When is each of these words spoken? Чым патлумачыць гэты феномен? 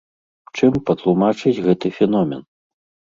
Чым 0.59 0.79
патлумачыць 0.87 1.55
гэты 1.67 1.87
феномен? 1.99 2.41